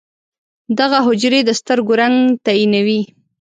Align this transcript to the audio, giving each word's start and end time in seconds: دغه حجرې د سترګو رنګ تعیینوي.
دغه 0.79 0.97
حجرې 1.07 1.39
د 1.45 1.49
سترګو 1.59 1.93
رنګ 2.01 2.17
تعیینوي. 2.45 3.01